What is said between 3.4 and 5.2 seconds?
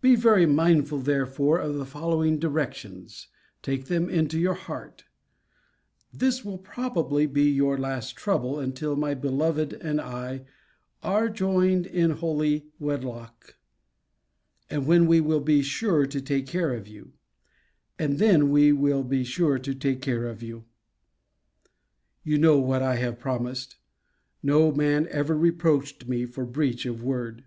take them into your heart.